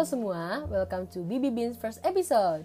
[0.00, 2.64] Halo semua, welcome to Bibi Beans first episode.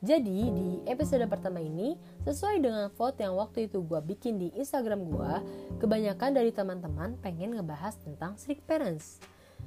[0.00, 1.92] Jadi di episode pertama ini,
[2.24, 5.32] sesuai dengan vote yang waktu itu gue bikin di Instagram gue,
[5.76, 9.20] kebanyakan dari teman-teman pengen ngebahas tentang strict parents.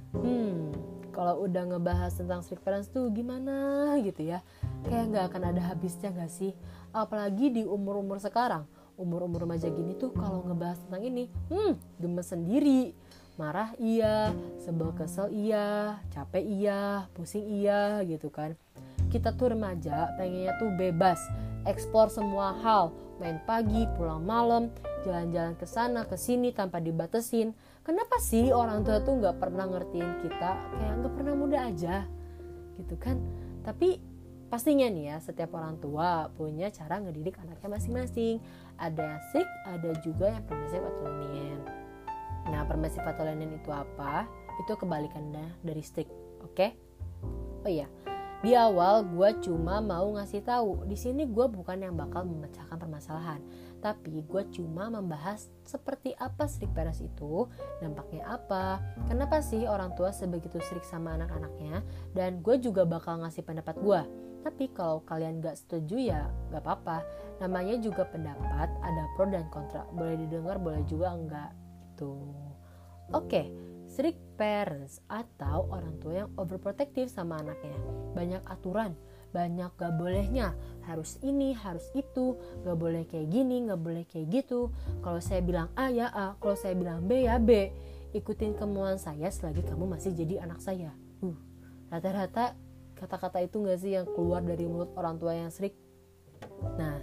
[0.10, 0.74] Hmm,
[1.14, 4.42] kalau udah ngebahas tentang strict parents tuh gimana gitu ya?
[4.82, 6.58] Kayak nggak akan ada habisnya gak sih?
[6.90, 8.66] Apalagi di umur-umur sekarang,
[8.98, 12.98] umur-umur remaja gini tuh kalau ngebahas tentang ini, hmm, gemes sendiri
[13.36, 14.30] marah iya,
[14.62, 18.54] sebel kesel iya, capek iya, pusing iya gitu kan.
[19.10, 21.18] Kita tuh remaja pengennya tuh bebas,
[21.66, 24.70] eksplor semua hal, main pagi, pulang malam,
[25.06, 27.54] jalan-jalan ke sana ke sini tanpa dibatesin.
[27.84, 32.08] Kenapa sih orang tua tuh nggak pernah ngertiin kita kayak nggak pernah muda aja,
[32.80, 33.20] gitu kan?
[33.62, 34.00] Tapi
[34.48, 38.38] pastinya nih ya setiap orang tua punya cara ngedidik anaknya masing-masing.
[38.78, 41.83] Ada yang strict, ada juga yang permisif atau lenient.
[42.50, 44.28] Nah, permissive lenient itu apa?
[44.64, 46.12] Itu kebalikannya dari strict,
[46.44, 46.54] oke?
[46.54, 46.72] Okay?
[47.64, 47.88] Oh iya,
[48.44, 53.40] di awal gue cuma mau ngasih tahu di sini gue bukan yang bakal memecahkan permasalahan,
[53.80, 57.48] tapi gue cuma membahas seperti apa strict parents itu,
[57.80, 63.48] dampaknya apa, kenapa sih orang tua sebegitu strict sama anak-anaknya, dan gue juga bakal ngasih
[63.48, 64.02] pendapat gue.
[64.44, 67.00] Tapi kalau kalian gak setuju ya gak apa-apa.
[67.40, 69.88] Namanya juga pendapat, ada pro dan kontra.
[69.96, 71.63] Boleh didengar, boleh juga enggak
[72.04, 72.12] gitu.
[73.14, 73.46] Oke, okay,
[73.88, 77.78] strict parents atau orang tua yang overprotective sama anaknya.
[78.18, 78.98] Banyak aturan,
[79.32, 80.58] banyak gak bolehnya.
[80.84, 82.36] Harus ini, harus itu,
[82.66, 84.74] gak boleh kayak gini, gak boleh kayak gitu.
[85.06, 87.72] Kalau saya bilang A ya A, kalau saya bilang B ya B.
[88.14, 90.94] Ikutin kemauan saya selagi kamu masih jadi anak saya.
[91.22, 91.38] Uh,
[91.90, 92.54] rata-rata
[92.98, 95.78] kata-kata itu gak sih yang keluar dari mulut orang tua yang strict?
[96.78, 96.98] Nah,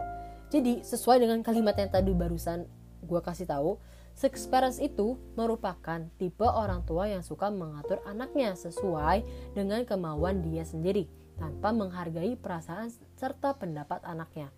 [0.50, 2.66] jadi sesuai dengan kalimat yang tadi barusan
[3.00, 3.80] gue kasih tahu,
[4.14, 9.24] Six parents itu merupakan tipe orang tua yang suka mengatur anaknya sesuai
[9.56, 11.08] dengan kemauan dia sendiri
[11.40, 14.52] tanpa menghargai perasaan serta pendapat anaknya.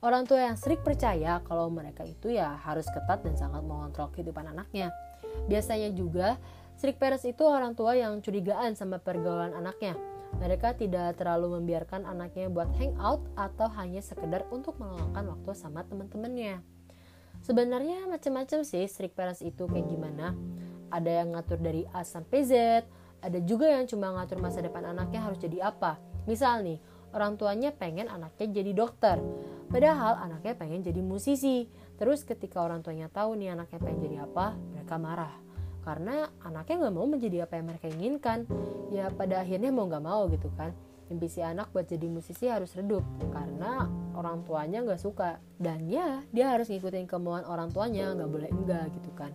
[0.00, 4.48] Orang tua yang strict percaya kalau mereka itu ya harus ketat dan sangat mengontrol kehidupan
[4.48, 4.92] anaknya.
[5.44, 6.40] Biasanya juga
[6.80, 9.96] strict parents itu orang tua yang curigaan sama pergaulan anaknya.
[10.40, 16.79] Mereka tidak terlalu membiarkan anaknya buat hangout atau hanya sekedar untuk meluangkan waktu sama teman-temannya.
[17.50, 20.38] Sebenarnya macam-macam sih strict parents itu kayak gimana.
[20.86, 22.86] Ada yang ngatur dari A sampai Z,
[23.18, 25.98] ada juga yang cuma ngatur masa depan anaknya harus jadi apa.
[26.30, 26.78] Misal nih,
[27.10, 29.18] orang tuanya pengen anaknya jadi dokter,
[29.66, 31.66] padahal anaknya pengen jadi musisi.
[31.98, 35.34] Terus ketika orang tuanya tahu nih anaknya pengen jadi apa, mereka marah.
[35.82, 38.46] Karena anaknya nggak mau menjadi apa yang mereka inginkan.
[38.94, 40.70] Ya pada akhirnya mau nggak mau gitu kan
[41.10, 43.02] mimpi si anak buat jadi musisi harus redup
[43.34, 45.38] karena orang tuanya nggak suka.
[45.60, 49.32] Dan ya dia harus ngikutin kemauan orang tuanya nggak boleh enggak gitu kan.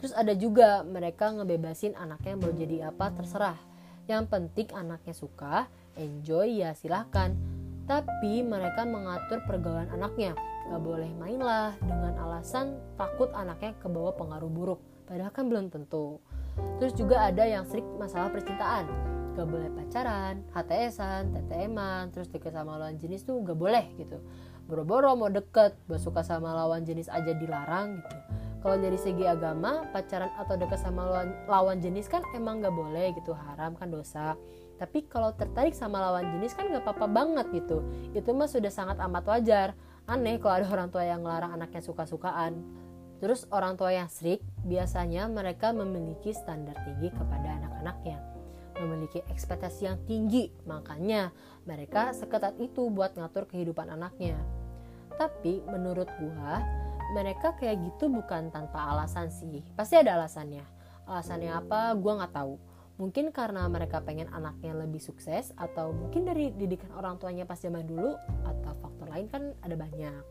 [0.00, 3.58] Terus ada juga mereka ngebebasin anaknya mau jadi apa terserah.
[4.08, 7.36] Yang penting anaknya suka enjoy ya silahkan.
[7.84, 10.32] Tapi mereka mengatur pergaulan anaknya.
[10.70, 14.80] Nggak boleh main lah dengan alasan takut anaknya kebawa pengaruh buruk.
[15.04, 16.22] Padahal kan belum tentu.
[16.78, 22.76] Terus juga ada yang strict masalah percintaan gak boleh pacaran, HTSan, TTM-an, terus deket sama
[22.76, 24.18] lawan jenis tuh gak boleh gitu.
[24.66, 28.16] Boro-boro mau deket, suka sama lawan jenis aja dilarang gitu.
[28.60, 33.14] Kalau dari segi agama, pacaran atau deket sama lawan, lawan jenis kan emang gak boleh
[33.16, 34.36] gitu, haram kan dosa.
[34.76, 37.80] Tapi kalau tertarik sama lawan jenis kan gak apa-apa banget gitu.
[38.12, 39.68] Itu mah sudah sangat amat wajar.
[40.08, 42.60] Aneh kalau ada orang tua yang ngelarang anaknya suka-sukaan.
[43.20, 48.39] Terus orang tua yang strict, biasanya mereka memiliki standar tinggi kepada anak-anaknya
[48.80, 51.30] memiliki ekspektasi yang tinggi, makanya
[51.68, 54.40] mereka seketat itu buat ngatur kehidupan anaknya.
[55.20, 56.64] Tapi menurut gua,
[57.12, 59.60] mereka kayak gitu bukan tanpa alasan sih.
[59.76, 60.64] Pasti ada alasannya.
[61.04, 61.92] Alasannya apa?
[62.00, 62.54] Gua nggak tahu.
[63.00, 67.88] Mungkin karena mereka pengen anaknya lebih sukses atau mungkin dari didikan orang tuanya pas zaman
[67.88, 68.12] dulu
[68.44, 70.22] atau faktor lain kan ada banyak.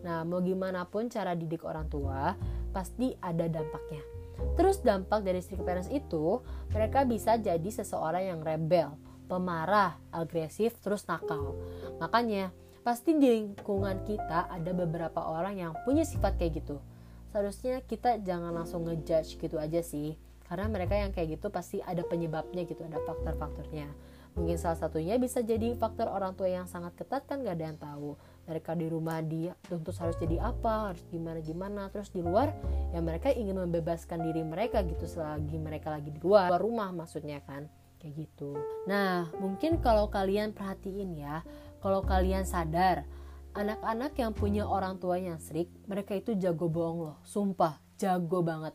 [0.00, 2.32] Nah, mau gimana pun cara didik orang tua,
[2.72, 4.19] pasti ada dampaknya
[4.58, 8.94] Terus dampak dari strict parents itu, mereka bisa jadi seseorang yang rebel,
[9.30, 11.56] pemarah, agresif, terus nakal.
[12.02, 12.50] Makanya,
[12.80, 16.82] pasti di lingkungan kita ada beberapa orang yang punya sifat kayak gitu.
[17.30, 20.18] Seharusnya kita jangan langsung ngejudge gitu aja sih.
[20.50, 23.86] Karena mereka yang kayak gitu pasti ada penyebabnya gitu, ada faktor-faktornya.
[24.34, 27.78] Mungkin salah satunya bisa jadi faktor orang tua yang sangat ketat kan gak ada yang
[27.78, 28.18] tahu.
[28.48, 31.92] Mereka di rumah dia tentu harus jadi apa, harus gimana-gimana.
[31.92, 32.52] Terus di luar
[32.90, 37.40] ya mereka ingin membebaskan diri mereka gitu selagi mereka lagi di luar, luar rumah maksudnya
[37.44, 37.68] kan.
[38.00, 38.56] Kayak gitu.
[38.88, 41.44] Nah mungkin kalau kalian perhatiin ya,
[41.84, 43.04] kalau kalian sadar
[43.52, 48.72] anak-anak yang punya orang tua yang strict, mereka itu jago bohong loh, sumpah jago banget.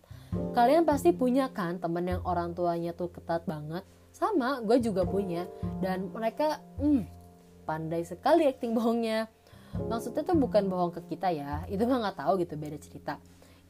[0.54, 5.44] Kalian pasti punya kan temen yang orang tuanya tuh ketat banget, sama gue juga punya
[5.84, 7.04] dan mereka hmm,
[7.68, 9.28] pandai sekali acting bohongnya
[9.86, 13.14] maksudnya tuh bukan bohong ke kita ya itu mah nggak tahu gitu beda cerita.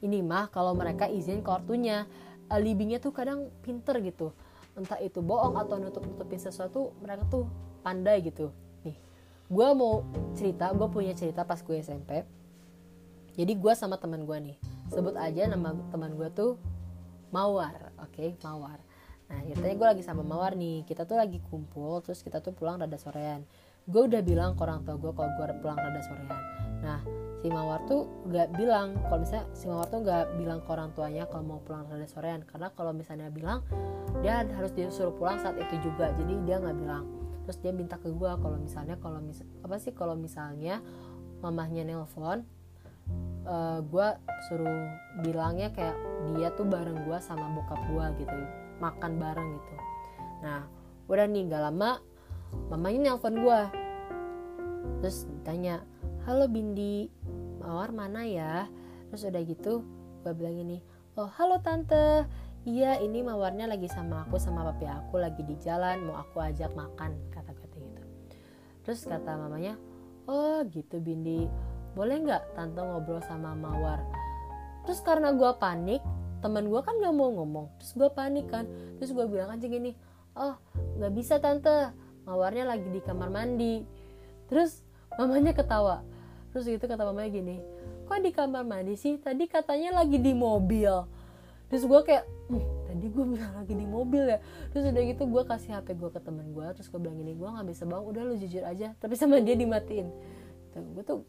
[0.03, 2.05] Ini mah kalau mereka izin ke ortunya
[2.51, 4.35] alibinya tuh kadang pinter gitu.
[4.75, 7.47] Entah itu bohong atau nutup nutupin sesuatu mereka tuh
[7.81, 8.51] pandai gitu.
[8.85, 8.97] Nih
[9.45, 10.01] gue mau
[10.33, 12.25] cerita gue punya cerita pas gue SMP
[13.35, 14.57] jadi gue sama teman gue nih
[14.89, 16.57] sebut aja nama teman gue tuh
[17.33, 18.29] Mawar oke okay?
[18.41, 18.79] Mawar.
[19.27, 22.77] Nah ceritanya gue lagi sama Mawar nih Kita tuh lagi kumpul Terus kita tuh pulang
[22.77, 23.41] rada sorean
[23.85, 26.41] Gue udah bilang ke orang tua gue Kalau gue pulang rada sorean.
[26.81, 26.99] Nah
[27.41, 31.23] si Mawar tuh gak bilang Kalau misalnya si Mawar tuh gak bilang ke orang tuanya
[31.29, 32.41] Kalau mau pulang rada sorean.
[32.45, 33.61] Karena kalau misalnya bilang
[34.25, 36.09] Dia harus disuruh pulang saat itu juga.
[36.17, 37.05] Jadi dia gak bilang.
[37.45, 40.81] Terus dia minta ke gue Kalau misalnya kalau mis Apa sih kalau misalnya
[41.45, 42.41] Mamahnya nelpon
[43.45, 44.07] uh, eh, gue
[44.49, 44.81] suruh
[45.21, 45.97] bilangnya kayak
[46.33, 48.37] dia tuh bareng gue sama bokap gue gitu
[48.81, 49.75] makan bareng gitu.
[50.43, 50.65] Nah
[51.05, 52.01] udah nih gak lama
[52.67, 53.61] mamanya nelpon gue
[55.01, 55.85] terus tanya
[56.25, 57.09] halo Bindi
[57.61, 58.69] mawar mana ya?
[59.09, 59.85] Terus udah gitu
[60.25, 60.81] gue bilang ini
[61.17, 62.25] oh halo tante.
[62.65, 66.73] Iya ini mawarnya lagi sama aku sama papi aku lagi di jalan mau aku ajak
[66.73, 68.01] makan kata-kata gitu.
[68.81, 69.77] Terus kata mamanya
[70.25, 71.45] oh gitu Bindi.
[71.93, 74.01] Boleh nggak tante ngobrol sama mawar?
[74.89, 76.01] Terus karena gue panik
[76.41, 77.69] teman gue kan gak mau ngomong.
[77.77, 78.65] Terus gue panik kan.
[78.97, 79.93] Terus gue bilang aja gini
[80.35, 80.57] oh
[80.99, 81.93] nggak bisa tante
[82.25, 83.85] mawarnya lagi di kamar mandi.
[84.51, 84.81] Terus
[85.15, 86.03] mamanya ketawa.
[86.51, 87.57] Terus gitu kata mamanya gini
[88.05, 89.17] kok di kamar mandi sih?
[89.17, 90.93] Tadi katanya lagi di mobil.
[91.65, 92.23] Terus gue kayak
[92.53, 94.39] hm, tadi gue bilang lagi di mobil ya.
[94.69, 97.49] Terus udah gitu gue kasih hp gue ke temen gue terus gue bilang gini gue
[97.49, 98.93] nggak bisa bang udah lu jujur aja.
[99.01, 100.07] Tapi sama dia dimatiin.
[100.93, 101.25] Gue tuh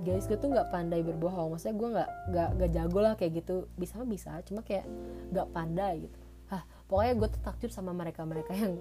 [0.00, 1.54] guys gue tuh nggak pandai berbohong.
[1.54, 3.68] Maksudnya gue nggak nggak nggak jago lah kayak gitu.
[3.76, 4.88] Bisa bisa cuma kayak
[5.30, 6.18] nggak pandai gitu.
[6.48, 8.80] Ah pokoknya gue tuh takjub sama mereka mereka yang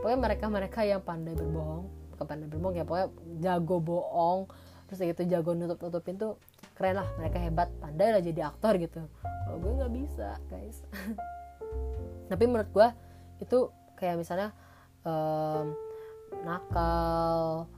[0.00, 1.86] pokoknya mereka mereka yang pandai berbohong
[2.16, 3.08] bukan pandai berbohong ya pokoknya
[3.40, 4.40] jago bohong
[4.88, 6.40] terus gitu jago nutup nutupin tuh
[6.74, 9.06] keren lah mereka hebat pandai lah jadi aktor gitu
[9.46, 10.82] kalau gue nggak bisa guys
[12.30, 12.88] tapi menurut gue
[13.44, 13.70] itu
[14.00, 14.50] kayak misalnya
[15.04, 15.76] um,
[16.42, 17.68] nakal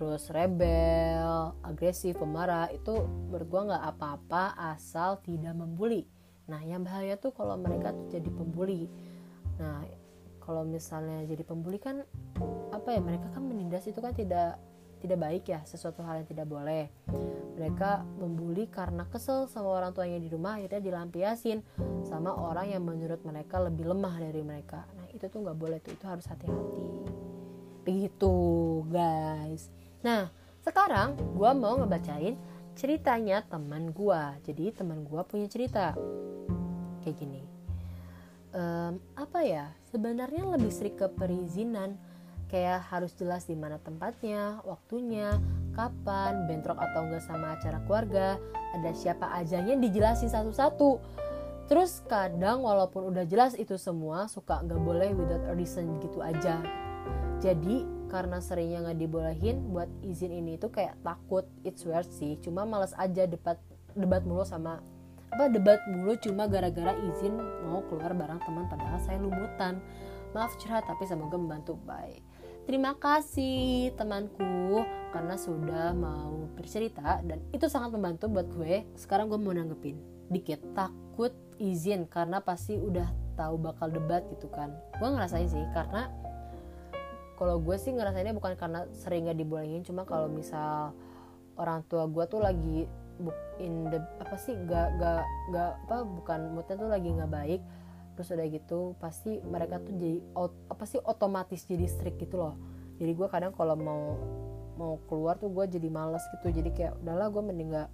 [0.00, 6.08] terus rebel, agresif, pemarah itu menurut gue nggak apa-apa asal tidak membuli.
[6.48, 8.88] Nah yang bahaya tuh kalau mereka tuh jadi pembuli.
[9.60, 9.84] Nah
[10.50, 12.02] kalau misalnya jadi pembuli kan
[12.74, 14.58] apa ya mereka kan menindas itu kan tidak
[14.98, 16.90] tidak baik ya sesuatu hal yang tidak boleh.
[17.54, 21.62] Mereka membuli karena kesel sama orang tuanya di rumah akhirnya dilampiasin
[22.02, 24.82] sama orang yang menurut mereka lebih lemah dari mereka.
[24.98, 26.86] Nah itu tuh nggak boleh tuh itu harus hati-hati.
[27.86, 28.34] Begitu
[28.90, 29.70] guys.
[30.02, 30.34] Nah,
[30.66, 32.34] sekarang gue mau ngebacain
[32.74, 34.22] ceritanya teman gue.
[34.50, 35.94] Jadi teman gue punya cerita.
[37.06, 37.49] Kayak gini.
[38.50, 39.70] Um, apa ya?
[39.90, 41.98] Sebenarnya lebih sering ke perizinan.
[42.50, 45.38] Kayak harus jelas di mana tempatnya, waktunya,
[45.70, 48.42] kapan, bentrok atau enggak sama acara keluarga,
[48.74, 50.98] ada siapa ajanya dijelasin satu-satu.
[51.70, 56.58] Terus kadang walaupun udah jelas itu semua suka nggak boleh without a reason gitu aja.
[57.38, 62.66] Jadi karena seringnya nggak dibolehin buat izin ini itu kayak takut it's weird sih cuma
[62.66, 63.56] males aja debat
[63.94, 64.82] debat mulu sama
[65.30, 69.78] apa debat mulu cuma gara-gara izin mau keluar bareng teman padahal saya lumutan
[70.34, 71.78] maaf curhat tapi semoga membantu.
[71.86, 72.22] Baik.
[72.66, 78.86] Terima kasih temanku karena sudah mau bercerita dan itu sangat membantu buat gue.
[78.94, 79.98] Sekarang gue mau nanggepin.
[80.30, 84.70] Dikit takut izin karena pasti udah tahu bakal debat gitu kan.
[85.02, 86.10] Gue ngerasain sih karena
[87.40, 90.92] kalau gue sih ngerasainnya bukan karena sering gak dibolehin cuma kalau misal
[91.56, 92.84] orang tua gue tuh lagi
[93.60, 95.22] in the apa sih gak gak
[95.52, 97.62] gak apa bukan moodnya tuh lagi nggak baik
[98.16, 100.20] terus udah gitu pasti mereka tuh jadi
[100.68, 102.52] apa sih otomatis jadi strict gitu loh.
[103.00, 104.02] Jadi gue kadang kalau mau
[104.76, 107.88] mau keluar tuh gue jadi males gitu jadi kayak udahlah gue mending gak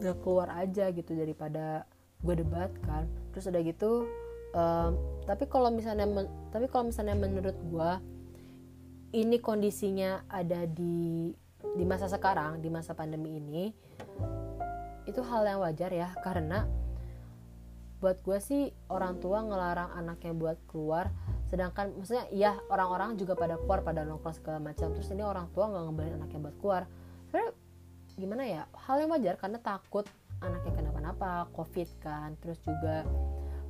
[0.00, 1.84] nggak keluar aja gitu daripada
[2.24, 3.04] gue debat kan.
[3.36, 4.08] Terus udah gitu
[4.56, 4.96] um,
[5.28, 6.08] tapi kalau misalnya
[6.48, 7.90] tapi kalau misalnya menurut gue
[9.14, 11.30] ini kondisinya ada di
[11.72, 13.72] di masa sekarang di masa pandemi ini
[15.04, 16.12] itu hal yang wajar ya.
[16.20, 16.64] Karena
[18.00, 21.08] buat gue sih orang tua ngelarang anaknya buat keluar.
[21.48, 24.92] Sedangkan maksudnya iya orang-orang juga pada keluar pada nongkrong segala macam.
[24.92, 26.82] Terus ini orang tua nggak ngebarin anaknya buat keluar.
[27.28, 27.52] Sebenarnya
[28.14, 28.62] gimana ya?
[28.76, 30.06] Hal yang wajar karena takut
[30.44, 32.36] anaknya kenapa-napa covid kan.
[32.40, 33.08] Terus juga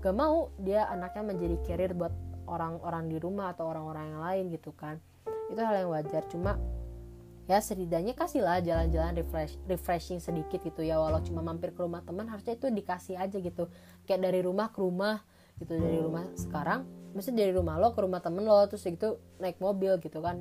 [0.05, 2.13] gak mau dia anaknya menjadi carrier buat
[2.45, 5.01] orang-orang di rumah atau orang-orang yang lain gitu kan.
[5.49, 6.27] Itu hal yang wajar.
[6.29, 6.61] Cuma
[7.45, 12.25] ya setidaknya kasihlah jalan-jalan refresh refreshing sedikit gitu ya walau cuma mampir ke rumah teman
[12.25, 13.69] harusnya itu dikasih aja gitu.
[14.09, 15.21] Kayak dari rumah ke rumah
[15.61, 16.83] gitu dari rumah sekarang
[17.15, 20.41] maksudnya dari rumah lo ke rumah temen lo terus gitu naik mobil gitu kan.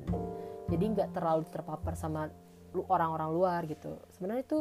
[0.71, 2.31] Jadi nggak terlalu terpapar sama
[2.73, 3.99] orang-orang luar gitu.
[4.15, 4.59] Sebenarnya itu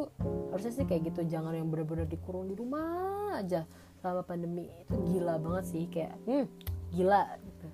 [0.53, 3.65] harusnya sih kayak gitu jangan yang bener-bener dikurung di rumah aja
[4.03, 4.67] selama pandemi.
[4.83, 6.45] Itu gila banget sih kayak hmm
[6.93, 7.67] gila gitu.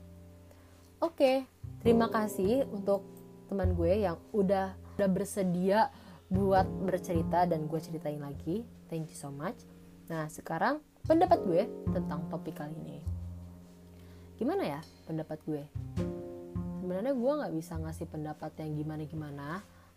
[1.01, 1.43] Oke
[1.81, 3.18] terima kasih untuk
[3.49, 5.89] teman gue yang udah udah bersedia
[6.29, 8.61] buat bercerita dan gue ceritain lagi.
[8.87, 9.57] Thank you so much.
[10.13, 13.01] Nah sekarang pendapat gue tentang topik kali ini.
[14.37, 15.63] Gimana ya pendapat gue?
[16.79, 19.47] Sebenarnya gue nggak bisa ngasih pendapat yang gimana gimana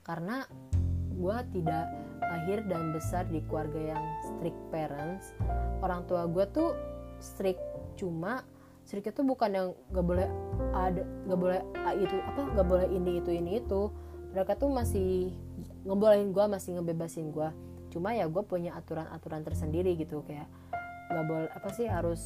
[0.03, 0.49] karena
[1.13, 1.87] gue tidak
[2.21, 5.37] lahir dan besar di keluarga yang strict parents.
[5.85, 6.73] Orang tua gue tuh
[7.21, 7.61] strict
[8.01, 8.43] cuma
[8.83, 10.29] strict itu bukan yang gak boleh
[10.75, 11.61] ada gak boleh
[11.99, 13.91] itu apa gak boleh ini itu ini itu.
[14.33, 15.37] Mereka tuh masih
[15.85, 17.51] ngebolehin gue masih ngebebasin gue
[17.93, 20.49] cuma ya gue punya aturan-aturan tersendiri gitu kayak
[21.13, 22.25] gak boleh apa sih harus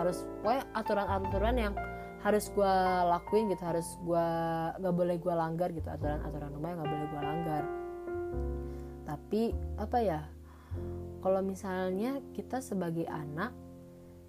[0.00, 1.74] harus pokoknya aturan-aturan yang
[2.24, 2.74] harus gue
[3.12, 4.26] lakuin gitu harus gue
[4.80, 7.64] gak boleh gue langgar gitu aturan-aturan rumah yang gak boleh gue langgar.
[9.06, 9.42] Tapi
[9.76, 10.20] apa ya
[11.20, 13.52] kalau misalnya kita sebagai anak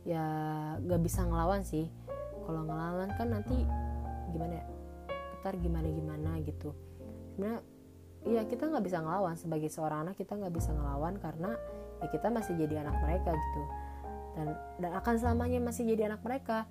[0.08, 0.26] ya
[0.80, 1.92] gak bisa ngelawan sih.
[2.48, 3.60] Kalau ngelawan kan nanti
[4.32, 4.66] gimana ya?
[5.44, 6.72] Ntar gimana gimana gitu.
[7.36, 7.60] Sebenarnya
[8.24, 9.36] ya kita nggak bisa ngelawan.
[9.36, 11.52] Sebagai seorang anak kita nggak bisa ngelawan karena
[12.00, 13.62] ya kita masih jadi anak mereka gitu.
[14.40, 14.48] Dan
[14.80, 16.64] dan akan selamanya masih jadi anak mereka.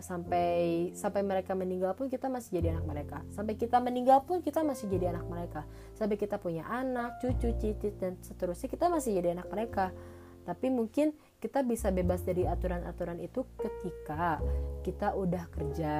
[0.00, 3.18] Sampai sampai mereka meninggal pun kita masih jadi anak mereka.
[3.30, 5.62] Sampai kita meninggal pun kita masih jadi anak mereka.
[5.94, 9.94] Sampai kita punya anak cucu cicit dan seterusnya kita masih jadi anak mereka.
[10.44, 14.40] Tapi mungkin kita bisa bebas dari aturan-aturan itu ketika
[14.80, 15.94] kita udah kerja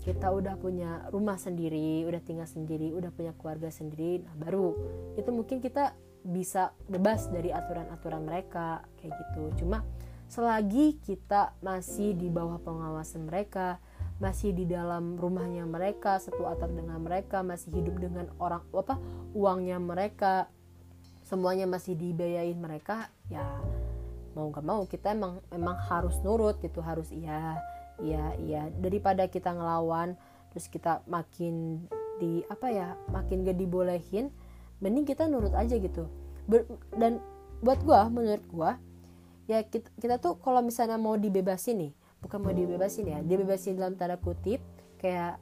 [0.00, 4.72] kita udah punya rumah sendiri udah tinggal sendiri udah punya keluarga sendiri nah baru.
[5.16, 9.64] Itu mungkin kita bisa bebas dari aturan-aturan mereka kayak gitu.
[9.64, 9.84] Cuma
[10.30, 13.82] selagi kita masih di bawah pengawasan mereka
[14.20, 19.00] masih di dalam rumahnya mereka satu atap dengan mereka masih hidup dengan orang apa
[19.32, 20.52] uangnya mereka
[21.24, 23.40] semuanya masih dibiayain mereka ya
[24.40, 27.60] mau gak mau kita emang emang harus nurut gitu harus iya
[28.00, 28.62] iya iya.
[28.80, 30.16] Daripada kita ngelawan
[30.48, 31.84] terus kita makin
[32.16, 34.32] di apa ya makin gak dibolehin
[34.80, 36.08] mending kita nurut aja gitu.
[36.48, 36.64] Ber,
[36.96, 37.20] dan
[37.60, 38.80] buat gua menurut gua
[39.44, 41.92] ya kita, kita tuh kalau misalnya mau dibebasin nih
[42.24, 44.64] bukan mau dibebasin ya dibebasin dalam tanda kutip
[44.96, 45.36] kayak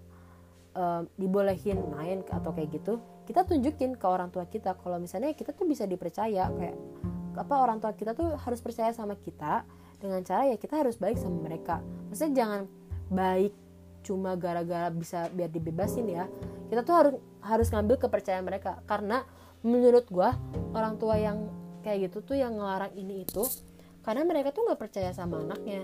[0.74, 4.72] um, dibolehin main atau kayak gitu kita tunjukin ke orang tua kita.
[4.72, 6.76] Kalau misalnya kita tuh bisa dipercaya kayak
[7.38, 9.62] apa orang tua kita tuh harus percaya sama kita.
[9.98, 11.82] Dengan cara ya kita harus baik sama mereka.
[12.10, 12.60] Maksudnya jangan
[13.10, 13.50] baik
[14.06, 16.30] cuma gara-gara bisa biar dibebasin ya.
[16.70, 18.78] Kita tuh harus harus ngambil kepercayaan mereka.
[18.86, 19.26] Karena
[19.66, 20.38] menurut gua
[20.70, 21.50] orang tua yang
[21.82, 23.42] kayak gitu tuh yang ngelarang ini itu
[24.06, 25.82] karena mereka tuh nggak percaya sama anaknya.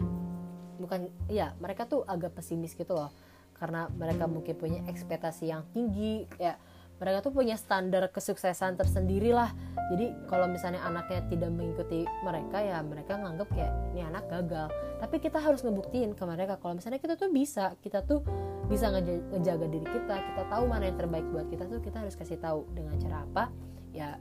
[0.78, 3.11] Bukan ya mereka tuh agak pesimis gitu loh.
[3.54, 6.54] Karena mereka mungkin punya ekspektasi yang tinggi ya
[6.95, 9.51] mereka tuh punya standar kesuksesan tersendiri lah.
[9.93, 14.71] Jadi kalau misalnya anaknya tidak mengikuti mereka ya mereka nganggep kayak ini anak gagal.
[15.03, 18.23] Tapi kita harus ngebuktiin ke mereka kalau misalnya kita tuh bisa kita tuh
[18.71, 22.41] bisa ngejaga diri kita kita tahu mana yang terbaik buat kita tuh kita harus kasih
[22.41, 23.45] tahu dengan cara apa.
[23.93, 24.17] Ya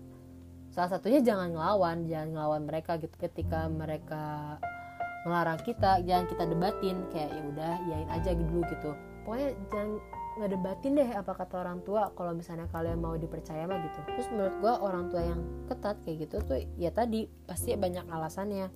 [0.73, 3.15] salah satunya jangan ngelawan jangan ngelawan mereka gitu.
[3.15, 4.57] Ketika mereka
[5.23, 8.91] ngelarang kita jangan kita debatin kayak ya udah yain aja dulu gitu.
[9.23, 9.89] Pokoknya jangan
[10.33, 13.99] ngedebatin deh apa kata orang tua kalau misalnya kalian mau dipercaya mah gitu.
[14.17, 18.67] Terus menurut gue orang tua yang ketat kayak gitu tuh ya tadi pasti banyak alasannya.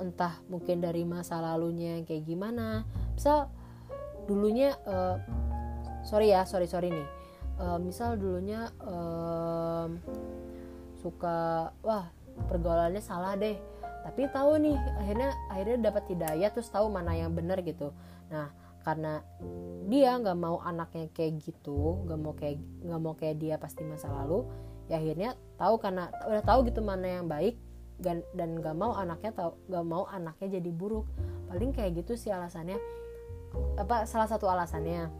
[0.00, 2.84] Entah mungkin dari masa lalunya kayak gimana.
[3.16, 3.48] Misal
[4.28, 5.16] dulunya uh,
[6.04, 7.08] sorry ya sorry sorry nih.
[7.60, 9.88] Uh, misal dulunya uh,
[11.00, 12.08] suka wah
[12.48, 13.56] pergaulannya salah deh.
[14.00, 17.92] Tapi tahu nih akhirnya akhirnya dapat hidayah terus tahu mana yang benar gitu.
[18.32, 18.48] Nah
[18.80, 19.20] karena
[19.90, 24.08] dia nggak mau anaknya kayak gitu nggak mau kayak nggak mau kayak dia pasti masa
[24.08, 24.48] lalu
[24.90, 27.60] ya akhirnya tahu karena udah tahu gitu mana yang baik
[28.00, 31.06] dan dan nggak mau anaknya tahu nggak mau anaknya jadi buruk.
[31.52, 32.80] Paling kayak gitu sih alasannya.
[33.76, 35.12] Apa salah satu alasannya.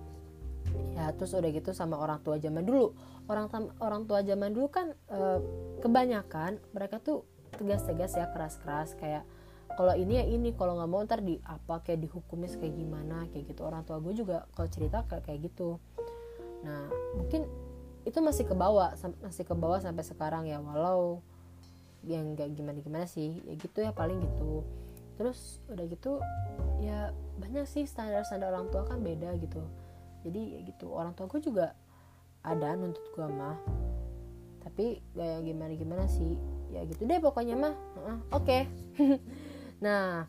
[0.97, 2.97] Ya terus udah gitu sama orang tua zaman dulu.
[3.29, 5.21] Orang orang tua zaman dulu kan e,
[5.85, 9.23] kebanyakan mereka tuh tegas-tegas ya keras-keras kayak
[9.77, 13.45] kalau ini ya ini kalau nggak mau ntar di apa kayak dihukumnya kayak gimana kayak
[13.51, 13.61] gitu.
[13.65, 15.79] Orang tua gue juga kalau cerita kayak gitu.
[16.67, 17.47] Nah mungkin
[18.05, 20.59] itu masih ke bawah masih ke bawah sampai sekarang ya.
[20.59, 21.23] Walau
[22.05, 23.41] yang gak gimana gimana sih.
[23.47, 24.67] Ya gitu ya paling gitu.
[25.21, 26.19] Terus udah gitu
[26.81, 29.63] ya banyak sih standar standar orang tua kan beda gitu.
[30.27, 31.73] Jadi ya gitu orang tua gue juga
[32.43, 33.57] ada nuntut gue mah.
[34.61, 36.37] Tapi gak gimana gimana sih.
[36.71, 37.75] Ya gitu deh pokoknya mah.
[37.97, 38.45] Uh, oke.
[38.45, 38.63] okay.
[39.81, 40.29] nah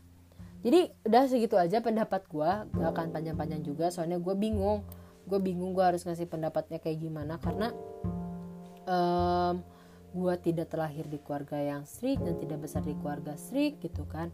[0.62, 4.86] jadi udah segitu aja pendapat gue gak akan panjang-panjang juga soalnya gue bingung.
[5.25, 7.74] Gue bingung gue harus ngasih pendapatnya kayak gimana karena
[8.86, 9.65] um,
[10.13, 14.29] gue tidak terlahir di keluarga yang strict dan tidak besar di keluarga strict gitu kan.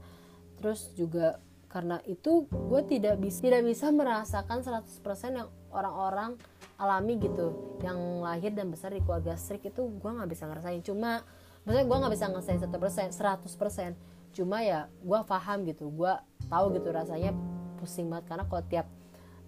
[0.59, 1.39] Terus juga
[1.71, 4.83] karena itu gue tidak bisa tidak bisa merasakan 100%
[5.31, 6.35] yang orang-orang
[6.75, 7.79] alami gitu.
[7.79, 10.83] Yang lahir dan besar di keluarga strict itu gue nggak bisa ngerasain.
[10.83, 11.23] Cuma
[11.63, 13.95] maksudnya gue nggak bisa ngerasain satu persen seratus persen
[14.35, 16.13] cuma ya gue paham gitu gue
[16.47, 17.31] tahu gitu rasanya
[17.77, 18.25] pusing banget.
[18.31, 18.87] Karena kalau tiap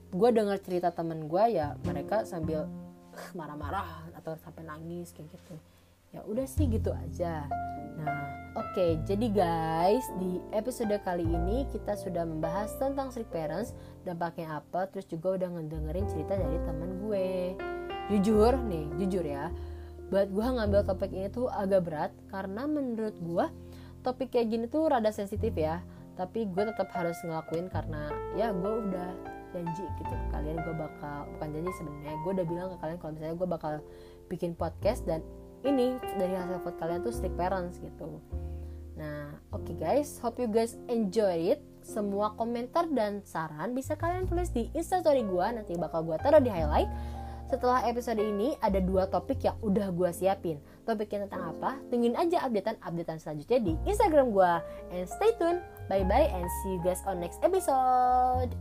[0.10, 2.66] gue dengar cerita temen gue ya mereka sambil
[3.38, 5.56] marah-marah atau sampai nangis kayak gitu.
[6.10, 7.46] Ya udah sih gitu aja.
[8.00, 13.78] Nah oke okay, jadi guys di episode kali ini kita sudah membahas tentang strict parents
[14.08, 17.30] dampaknya apa terus juga udah ngedengerin cerita dari teman gue.
[18.10, 19.54] Jujur nih jujur ya
[20.10, 23.46] buat gue ngambil topik ini tuh agak berat karena menurut gue
[24.02, 25.84] topik kayak gini tuh rada sensitif ya.
[26.20, 31.48] Tapi gue tetap harus ngelakuin karena ya gue udah janji gitu kalian gue bakal bukan
[31.58, 33.74] janji sebenarnya gue udah bilang ke kalian kalau misalnya gue bakal
[34.30, 35.26] bikin podcast dan
[35.66, 38.22] ini dari hasil vote kalian tuh strict parents gitu.
[38.96, 41.60] Nah oke okay guys hope you guys enjoy it.
[41.82, 46.52] Semua komentar dan saran bisa kalian tulis di instastory gue nanti bakal gue taruh di
[46.52, 46.90] highlight.
[47.50, 51.78] Setelah episode ini ada dua topik yang udah gue siapin topiknya tentang apa?
[51.94, 54.54] Tungguin aja updatean-updatean selanjutnya di instagram gue
[54.90, 58.54] and stay tune bye bye and see you guys on next episode